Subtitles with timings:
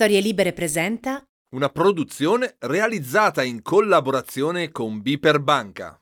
[0.00, 6.00] Storie Libere presenta Una produzione realizzata in collaborazione con Biper Banca.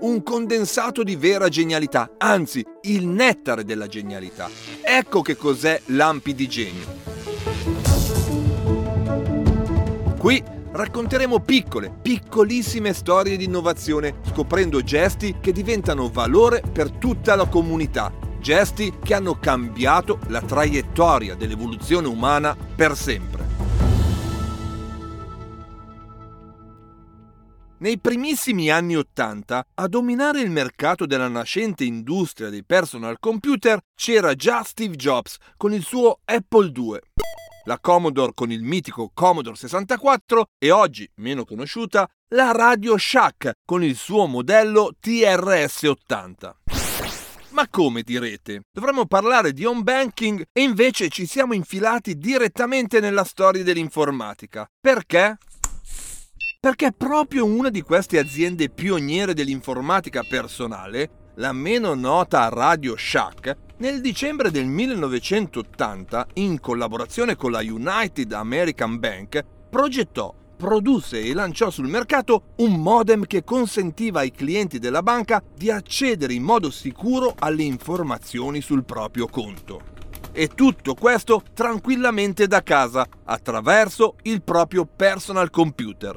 [0.00, 4.50] Un condensato di vera genialità, anzi il nettare della genialità.
[4.82, 6.86] Ecco che cos'è l'ampi di genio.
[10.18, 17.46] Qui racconteremo piccole, piccolissime storie di innovazione, scoprendo gesti che diventano valore per tutta la
[17.46, 23.40] comunità, gesti che hanno cambiato la traiettoria dell'evoluzione umana per sempre.
[27.78, 34.34] Nei primissimi anni Ottanta, a dominare il mercato della nascente industria dei personal computer c'era
[34.34, 37.00] già Steve Jobs con il suo Apple II
[37.64, 43.84] la Commodore con il mitico Commodore 64 e oggi, meno conosciuta, la Radio Shack con
[43.84, 46.61] il suo modello TRS-80.
[47.52, 48.62] Ma come direte?
[48.72, 54.66] Dovremmo parlare di home banking e invece ci siamo infilati direttamente nella storia dell'informatica.
[54.80, 55.36] Perché?
[56.58, 64.00] Perché proprio una di queste aziende pioniere dell'informatica personale, la meno nota Radio Shack, nel
[64.00, 71.88] dicembre del 1980, in collaborazione con la United American Bank, progettò, produsse e lanciò sul
[71.88, 77.64] mercato un modem che consentiva ai clienti della banca di accedere in modo sicuro alle
[77.64, 79.80] informazioni sul proprio conto.
[80.30, 86.16] E tutto questo tranquillamente da casa, attraverso il proprio personal computer.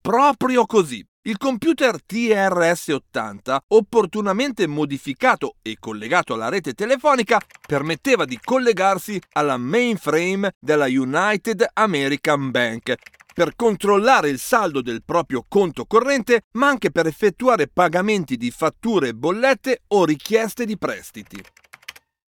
[0.00, 9.18] Proprio così, il computer TRS-80, opportunamente modificato e collegato alla rete telefonica, permetteva di collegarsi
[9.32, 12.94] alla mainframe della United American Bank
[13.32, 19.14] per controllare il saldo del proprio conto corrente, ma anche per effettuare pagamenti di fatture
[19.14, 21.42] bollette o richieste di prestiti.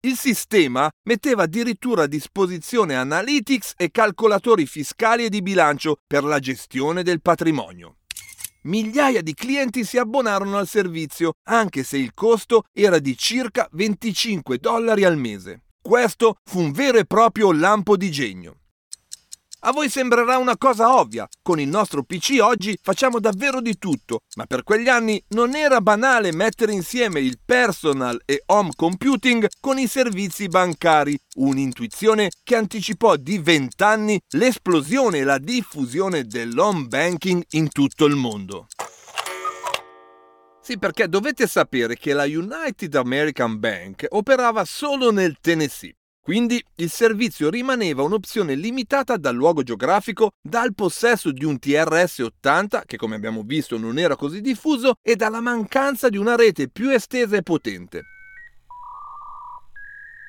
[0.02, 6.40] Il sistema metteva addirittura a disposizione analytics e calcolatori fiscali e di bilancio per la
[6.40, 7.96] gestione del patrimonio.
[8.63, 14.59] Migliaia di clienti si abbonarono al servizio, anche se il costo era di circa 25
[14.59, 15.63] dollari al mese.
[15.81, 18.60] Questo fu un vero e proprio lampo di genio.
[19.63, 24.22] A voi sembrerà una cosa ovvia, con il nostro PC oggi facciamo davvero di tutto,
[24.35, 29.77] ma per quegli anni non era banale mettere insieme il personal e home computing con
[29.77, 37.69] i servizi bancari, un'intuizione che anticipò di vent'anni l'esplosione e la diffusione dell'home banking in
[37.69, 38.66] tutto il mondo.
[40.59, 45.97] Sì, perché dovete sapere che la United American Bank operava solo nel Tennessee.
[46.24, 52.96] Quindi il servizio rimaneva un'opzione limitata dal luogo geografico, dal possesso di un TRS-80, che
[52.96, 57.38] come abbiamo visto non era così diffuso, e dalla mancanza di una rete più estesa
[57.38, 58.04] e potente.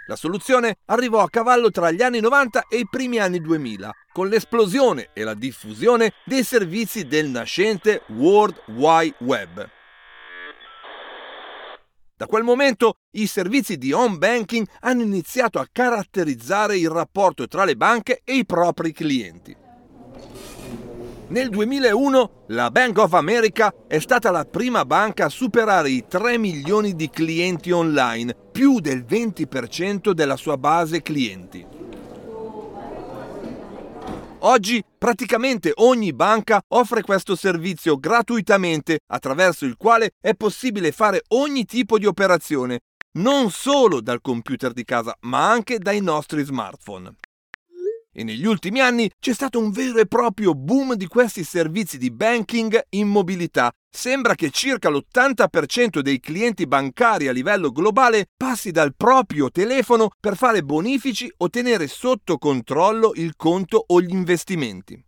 [0.06, 4.28] La soluzione arrivò a cavallo tra gli anni 90 e i primi anni 2000, con
[4.28, 9.81] l'esplosione e la diffusione dei servizi del nascente World Wide Web.
[12.22, 17.64] Da quel momento i servizi di home banking hanno iniziato a caratterizzare il rapporto tra
[17.64, 19.56] le banche e i propri clienti.
[21.26, 26.38] Nel 2001 la Bank of America è stata la prima banca a superare i 3
[26.38, 31.81] milioni di clienti online, più del 20% della sua base clienti.
[34.44, 41.64] Oggi praticamente ogni banca offre questo servizio gratuitamente attraverso il quale è possibile fare ogni
[41.64, 42.80] tipo di operazione,
[43.18, 47.14] non solo dal computer di casa ma anche dai nostri smartphone.
[48.14, 52.10] E negli ultimi anni c'è stato un vero e proprio boom di questi servizi di
[52.10, 53.72] banking in mobilità.
[53.90, 60.36] Sembra che circa l'80% dei clienti bancari a livello globale passi dal proprio telefono per
[60.36, 65.02] fare bonifici o tenere sotto controllo il conto o gli investimenti.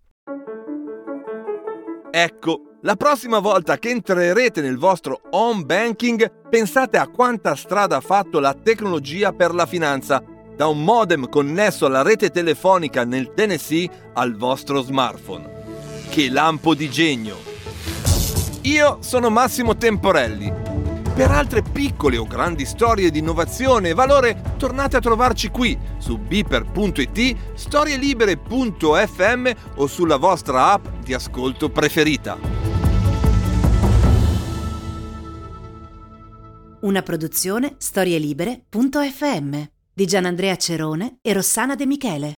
[2.10, 8.01] Ecco, la prossima volta che entrerete nel vostro home banking, pensate a quanta strada ha
[8.01, 10.22] fatto la tecnologia per la finanza
[10.56, 15.62] da un modem connesso alla rete telefonica nel Tennessee al vostro smartphone.
[16.09, 17.53] Che lampo di genio!
[18.62, 20.53] Io sono Massimo Temporelli.
[21.15, 26.16] Per altre piccole o grandi storie di innovazione e valore tornate a trovarci qui su
[26.18, 32.39] beeper.it, storielibere.fm o sulla vostra app di ascolto preferita.
[36.80, 42.34] Una produzione storielibere.fm di Gianandrea Cerone e Rossana De Michele.